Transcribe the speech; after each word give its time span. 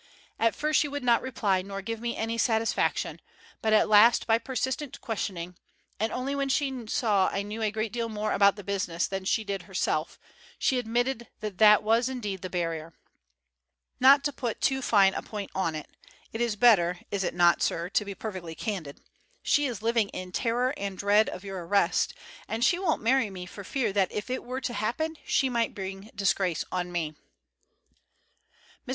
At 0.39 0.55
first 0.55 0.79
she 0.79 0.87
would 0.87 1.03
not 1.03 1.21
reply 1.21 1.61
nor 1.61 1.83
give 1.83 2.01
me 2.01 2.17
any 2.17 2.35
satisfaction, 2.35 3.21
but 3.61 3.71
at 3.71 3.87
last 3.87 4.25
by 4.25 4.39
persistent 4.39 4.99
questioning, 4.99 5.55
and 5.99 6.11
only 6.11 6.33
when 6.33 6.49
she 6.49 6.87
saw 6.87 7.29
I 7.31 7.43
knew 7.43 7.61
a 7.61 7.69
great 7.69 7.93
deal 7.93 8.09
more 8.09 8.33
about 8.33 8.55
the 8.55 8.63
business 8.63 9.05
than 9.05 9.25
she 9.25 9.43
did 9.43 9.61
herself, 9.69 10.17
she 10.57 10.79
admitted 10.79 11.27
that 11.41 11.59
that 11.59 11.83
was 11.83 12.09
indeed 12.09 12.41
the 12.41 12.49
barrier. 12.49 12.95
Not 13.99 14.23
to 14.23 14.33
put 14.33 14.59
too 14.59 14.81
fine 14.81 15.13
a 15.13 15.21
point 15.21 15.51
on 15.53 15.75
it—it 15.75 16.41
is 16.41 16.55
better, 16.55 16.97
is 17.11 17.23
it 17.23 17.35
not, 17.35 17.61
sir, 17.61 17.87
to 17.89 18.03
be 18.03 18.15
perfectly 18.15 18.55
candid—she 18.55 19.65
is 19.67 19.83
living 19.83 20.09
in 20.09 20.31
terror 20.31 20.73
and 20.77 20.97
dread 20.97 21.29
of 21.29 21.43
your 21.43 21.63
arrest, 21.67 22.15
and 22.47 22.65
she 22.65 22.79
won't 22.79 23.03
marry 23.03 23.29
me 23.29 23.45
for 23.45 23.63
fear 23.63 23.93
that 23.93 24.11
if 24.11 24.31
it 24.31 24.43
were 24.43 24.61
to 24.61 24.73
happen 24.73 25.15
she 25.27 25.47
might 25.47 25.75
bring 25.75 26.09
disgrace 26.15 26.65
on 26.71 26.91
me." 26.91 27.13
Mr. 28.87 28.89